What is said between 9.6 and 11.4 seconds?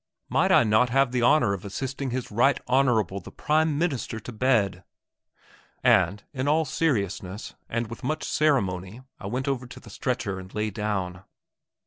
to the stretcher and lay down.